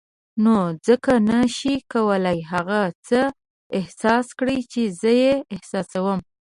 [0.43, 0.55] نو
[0.87, 3.21] ځکه نه شې کولای هغه څه
[3.79, 6.19] احساس کړې چې زه یې احساسوم.